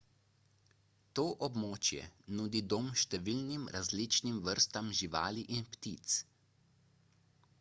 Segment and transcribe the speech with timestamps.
[1.17, 2.05] to območje
[2.39, 6.19] nudi dom številnim različnim vrstam živali in ptic